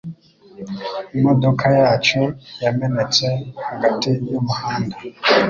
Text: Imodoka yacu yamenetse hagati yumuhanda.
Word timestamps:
Imodoka 1.17 1.65
yacu 1.79 2.21
yamenetse 2.63 3.25
hagati 3.67 4.09
yumuhanda. 4.31 4.95